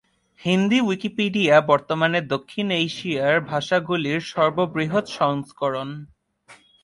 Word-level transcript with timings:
Hindi 0.39 0.79
Wikipedia 0.81 1.55
বর্তমানে 1.61 2.19
দক্ষিণ 2.33 2.67
এশিয়ার 2.79 3.35
ভাষাগুলির 3.41 4.19
সর্ববৃহৎ 4.31 5.05
সংস্করণ। 5.19 5.89